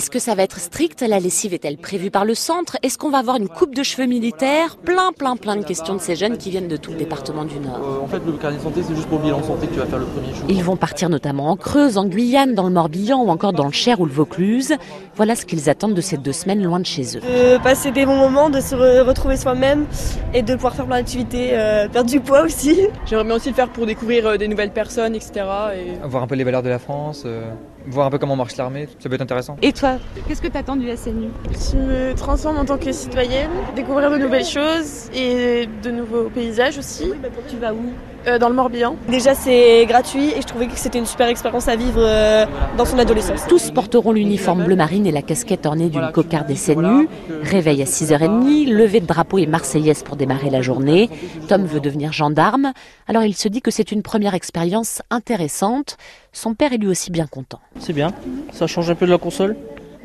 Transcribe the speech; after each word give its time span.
Est-ce 0.00 0.08
que 0.08 0.18
ça 0.18 0.34
va 0.34 0.44
être 0.44 0.58
strict 0.60 1.04
La 1.06 1.20
lessive 1.20 1.52
est-elle 1.52 1.76
prévue 1.76 2.10
par 2.10 2.24
le 2.24 2.34
centre? 2.34 2.78
Est-ce 2.82 2.96
qu'on 2.96 3.10
va 3.10 3.18
avoir 3.18 3.36
une 3.36 3.50
coupe 3.50 3.74
de 3.74 3.82
cheveux 3.82 4.06
militaire? 4.06 4.78
Plein, 4.78 5.12
plein, 5.12 5.36
plein 5.36 5.56
de 5.56 5.62
questions 5.62 5.92
de 5.94 6.00
ces 6.00 6.16
jeunes 6.16 6.38
qui 6.38 6.48
viennent 6.48 6.68
de 6.68 6.78
tout 6.78 6.92
le 6.92 6.96
département 6.96 7.44
du 7.44 7.58
Nord. 7.60 7.80
Euh, 7.84 8.02
en 8.02 8.06
fait, 8.06 8.22
le 8.24 8.32
carnet 8.32 8.56
de 8.56 8.62
santé, 8.62 8.80
c'est 8.82 8.94
juste 8.96 9.08
pour 9.08 9.18
bilan 9.18 9.42
santé 9.42 9.66
que 9.66 9.74
tu 9.74 9.78
vas 9.78 9.84
faire 9.84 9.98
le 9.98 10.06
premier 10.06 10.28
jour. 10.32 10.46
Ils 10.48 10.64
vont 10.64 10.76
partir 10.76 11.10
notamment 11.10 11.50
en 11.50 11.56
Creuse, 11.56 11.98
en 11.98 12.06
Guyane, 12.06 12.54
dans 12.54 12.62
le 12.62 12.70
Morbihan 12.70 13.22
ou 13.22 13.28
encore 13.28 13.52
dans 13.52 13.66
le 13.66 13.72
Cher 13.72 14.00
ou 14.00 14.06
le 14.06 14.10
Vaucluse. 14.12 14.72
Voilà 15.16 15.36
ce 15.36 15.44
qu'ils 15.44 15.68
attendent 15.68 15.92
de 15.92 16.00
ces 16.00 16.16
deux 16.16 16.32
semaines 16.32 16.62
loin 16.62 16.80
de 16.80 16.86
chez 16.86 17.18
eux. 17.18 17.20
De 17.20 17.62
passer 17.62 17.90
des 17.90 18.06
bons 18.06 18.16
moments, 18.16 18.48
de 18.48 18.60
se 18.60 18.74
re- 18.74 19.02
retrouver 19.02 19.36
soi-même 19.36 19.84
et 20.32 20.40
de 20.40 20.54
pouvoir 20.54 20.74
faire 20.76 20.86
plein 20.86 20.96
d'activités, 20.96 21.50
euh, 21.52 21.88
perdre 21.88 22.08
du 22.08 22.20
poids 22.20 22.40
aussi. 22.44 22.86
J'aimerais 23.04 23.26
bien 23.26 23.34
aussi 23.36 23.50
le 23.50 23.54
faire 23.54 23.68
pour 23.68 23.84
découvrir 23.84 24.26
euh, 24.26 24.36
des 24.38 24.48
nouvelles 24.48 24.72
personnes, 24.72 25.14
etc. 25.14 25.44
Et... 25.76 26.08
voir 26.08 26.22
un 26.22 26.26
peu 26.26 26.36
les 26.36 26.44
valeurs 26.44 26.62
de 26.62 26.70
la 26.70 26.78
France, 26.78 27.24
euh, 27.26 27.50
voir 27.86 28.06
un 28.06 28.10
peu 28.10 28.18
comment 28.18 28.36
marche 28.36 28.56
l'armée, 28.56 28.88
ça 28.98 29.08
peut 29.08 29.14
être 29.14 29.20
intéressant. 29.22 29.56
Et 29.62 29.72
toi 29.72 29.98
Qu'est-ce 30.26 30.42
que 30.42 30.48
tu 30.48 30.56
attends 30.56 30.76
du 30.76 30.88
SNU 30.96 31.28
Je 31.72 31.76
me 31.76 32.14
transforme 32.14 32.58
en 32.58 32.64
tant 32.64 32.78
que 32.78 32.92
citoyenne, 32.92 33.50
découvrir 33.74 34.10
de 34.10 34.16
nouvelles 34.18 34.44
choses 34.44 35.10
et 35.14 35.68
de 35.82 35.90
nouveaux 35.90 36.28
paysages 36.30 36.78
aussi. 36.78 37.12
Tu 37.48 37.56
vas 37.56 37.72
où? 37.72 37.92
Euh, 38.26 38.38
dans 38.38 38.50
le 38.50 38.54
Morbihan. 38.54 38.96
Déjà 39.08 39.34
c'est 39.34 39.86
gratuit 39.86 40.32
et 40.36 40.42
je 40.42 40.46
trouvais 40.46 40.66
que 40.66 40.76
c'était 40.76 40.98
une 40.98 41.06
super 41.06 41.28
expérience 41.28 41.68
à 41.68 41.76
vivre 41.76 42.02
euh, 42.02 42.44
dans 42.76 42.84
son 42.84 42.98
adolescence. 42.98 43.46
Tous 43.48 43.70
porteront 43.70 44.12
l'uniforme 44.12 44.64
bleu 44.64 44.76
marine 44.76 45.06
et 45.06 45.10
la 45.10 45.22
casquette 45.22 45.64
ornée 45.64 45.88
d'une 45.88 46.10
cocarde 46.12 46.54
SNU. 46.54 47.08
Réveil 47.42 47.80
à 47.80 47.86
6h30, 47.86 48.70
levée 48.70 49.00
de 49.00 49.06
drapeau 49.06 49.38
et 49.38 49.46
marseillaise 49.46 50.02
pour 50.02 50.16
démarrer 50.16 50.50
la 50.50 50.60
journée. 50.60 51.08
Tom 51.48 51.64
veut 51.64 51.80
devenir 51.80 52.12
gendarme. 52.12 52.72
Alors 53.08 53.24
il 53.24 53.34
se 53.34 53.48
dit 53.48 53.62
que 53.62 53.70
c'est 53.70 53.90
une 53.90 54.02
première 54.02 54.34
expérience 54.34 55.00
intéressante. 55.10 55.96
Son 56.32 56.54
père 56.54 56.74
est 56.74 56.78
lui 56.78 56.88
aussi 56.88 57.10
bien 57.10 57.26
content. 57.26 57.60
C'est 57.78 57.94
bien, 57.94 58.12
ça 58.52 58.66
change 58.66 58.90
un 58.90 58.94
peu 58.94 59.06
de 59.06 59.12
la 59.12 59.18
console, 59.18 59.56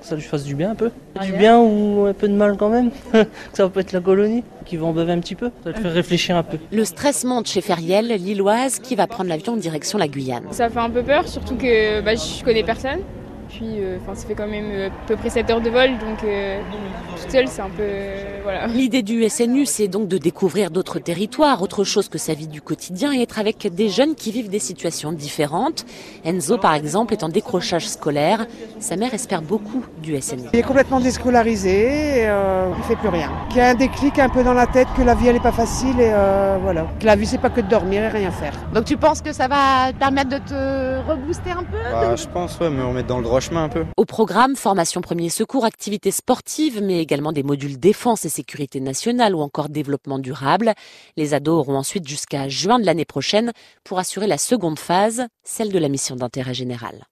que 0.05 0.09
ça 0.09 0.16
lui 0.16 0.22
fasse 0.22 0.44
du 0.44 0.55
bien 0.55 0.72
un 0.72 0.76
peu. 0.76 0.91
Du 1.22 1.34
bien 1.34 1.59
ou 1.59 2.05
un 2.05 2.14
peu 2.14 2.27
de 2.27 2.34
mal 2.34 2.55
quand 2.58 2.70
même, 2.70 2.91
que 3.12 3.26
ça 3.54 3.64
va 3.64 3.70
pas 3.70 3.82
être 3.82 3.92
la 3.92 4.02
colonie, 4.02 4.44
qui 4.66 4.78
va 4.78 4.86
en 4.86 4.94
bever 4.94 5.12
un 5.12 5.20
petit 5.20 5.36
peu, 5.36 5.52
ça 5.64 5.72
va 5.72 5.73
te 5.73 5.81
faire 5.81 5.94
réfléchir 5.94 6.38
un 6.38 6.44
peu. 6.44 6.58
Le 6.72 6.86
stress 6.86 7.23
monte 7.23 7.47
chez 7.47 7.62
Feriel, 7.62 8.08
lilloise, 8.08 8.80
qui 8.80 8.95
va 8.95 9.08
prendre 9.08 9.30
l'avion 9.30 9.53
en 9.53 9.58
direction 9.58 9.97
la 9.97 10.08
Guyane. 10.08 10.45
Ça 10.52 10.70
fait 10.70 10.80
un 10.80 10.89
peu 10.89 11.03
peur, 11.03 11.28
surtout 11.28 11.56
que 11.56 12.02
bah, 12.02 12.16
je 12.16 12.44
connais 12.44 12.64
personne. 12.64 13.00
Puis, 13.49 13.79
euh, 13.79 13.97
ça 14.13 14.27
fait 14.27 14.33
quand 14.35 14.47
même 14.47 14.65
euh, 14.71 14.88
à 14.88 15.07
peu 15.07 15.15
près 15.15 15.29
7 15.29 15.49
heures 15.49 15.61
de 15.61 15.69
vol, 15.69 15.91
donc 15.99 16.23
euh, 16.23 16.59
toute 17.21 17.31
seule, 17.31 17.47
c'est 17.47 17.61
un 17.61 17.69
peu. 17.69 17.81
euh, 17.81 18.39
voilà. 18.43 18.67
L'idée 18.67 19.01
du 19.03 19.27
SNU, 19.29 19.65
c'est 19.65 19.88
donc 19.88 20.07
de 20.07 20.17
découvrir 20.17 20.71
d'autres 20.71 20.99
territoires, 20.99 21.61
autre 21.61 21.83
chose 21.83 22.09
que 22.09 22.17
sa 22.17 22.33
vie 22.33 22.47
du 22.47 22.61
quotidien 22.61 23.13
et 23.13 23.21
être 23.21 23.39
avec 23.39 23.73
des 23.73 23.89
jeunes 23.89 24.16
qui 24.16 24.31
vivent 24.31 24.49
des 24.49 24.59
situations 24.59 25.11
différentes. 25.11 25.85
Enzo, 26.25 26.57
par 26.57 26.73
exemple, 26.73 27.13
est 27.13 27.23
en 27.23 27.29
décrochage 27.29 27.88
scolaire. 27.88 28.45
Sa 28.79 28.95
mère 28.97 29.13
espère 29.13 29.41
beaucoup 29.41 29.83
du 30.01 30.19
SNU. 30.21 30.43
Il 30.53 30.59
est 30.59 30.63
complètement 30.63 30.99
déscolarisé, 30.99 32.19
et, 32.21 32.27
euh, 32.27 32.69
il 32.77 32.83
fait 32.83 32.95
plus 32.95 33.09
rien. 33.09 33.31
Il 33.51 33.57
y 33.57 33.61
a 33.61 33.69
un 33.69 33.75
déclic 33.75 34.19
un 34.19 34.29
peu 34.29 34.43
dans 34.43 34.53
la 34.53 34.67
tête 34.67 34.88
que 34.97 35.01
la 35.01 35.16
vie 35.16 35.27
elle 35.27 35.35
est 35.38 35.39
pas 35.39 35.51
facile 35.51 35.99
et 35.99 36.11
euh, 36.13 36.57
voilà. 36.61 36.88
Que 36.99 37.05
la 37.05 37.16
vie 37.16 37.25
c'est 37.25 37.38
pas 37.38 37.49
que 37.49 37.61
de 37.61 37.67
dormir 37.67 38.03
et 38.03 38.07
rien 38.09 38.31
faire. 38.31 38.53
Donc 38.73 38.85
tu 38.85 38.97
penses 38.97 39.21
que 39.21 39.31
ça 39.33 39.47
va 39.47 39.91
te 39.93 39.97
permettre 39.97 40.29
de 40.29 40.38
te 40.38 41.09
rebooster 41.09 41.51
un 41.51 41.63
peu? 41.63 41.77
Bah, 41.91 42.16
je 42.16 42.25
pense, 42.27 42.59
ouais, 42.59 42.69
me 42.69 42.83
remettre 42.85 43.07
dans 43.07 43.19
le 43.19 43.27
Au 43.97 44.05
programme, 44.05 44.55
formation 44.55 45.02
premier 45.02 45.30
secours, 45.30 45.66
activités 45.66 46.11
sportives, 46.11 46.81
mais 46.81 47.02
également 47.02 47.33
des 47.33 47.44
modules 47.44 47.78
défense 47.78 48.23
et 48.23 48.30
sécurité 48.30 48.80
nationale 48.80 49.36
ou 49.36 49.41
encore 49.41 49.67
développement 49.67 50.19
durable. 50.19 50.73
Les 51.17 51.33
ados 51.33 51.59
auront 51.59 51.75
ensuite 51.75 52.08
jusqu'à 52.08 52.47
juin 52.47 52.80
de 52.80 52.86
l'année 52.86 53.03
prochaine 53.03 53.52
pour 53.83 54.00
assurer 54.00 54.28
la 54.28 54.38
seconde 54.38 54.80
phase, 54.80 55.28
celle 55.44 55.72
de 55.72 55.80
la 55.80 55.89
mission 55.89 56.16
d'intérêt 56.16 56.53
général. 56.53 57.06